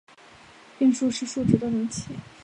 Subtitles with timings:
[0.79, 2.05] 变数是数值的容器。